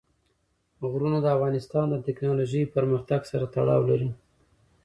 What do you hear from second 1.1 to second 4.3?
د افغانستان د تکنالوژۍ پرمختګ سره تړاو لري.